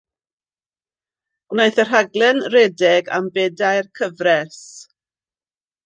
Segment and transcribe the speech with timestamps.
[1.53, 4.57] Gwnaeth y rhaglen redeg am bedair cyfres.